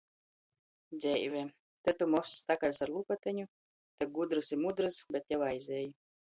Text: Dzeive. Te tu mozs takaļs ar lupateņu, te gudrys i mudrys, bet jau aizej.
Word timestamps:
Dzeive. 1.03 1.43
Te 1.83 1.93
tu 1.99 2.07
mozs 2.15 2.41
takaļs 2.49 2.83
ar 2.87 2.95
lupateņu, 2.95 3.47
te 4.03 4.11
gudrys 4.19 4.53
i 4.59 4.63
mudrys, 4.67 5.01
bet 5.17 5.33
jau 5.37 5.45
aizej. 5.55 5.89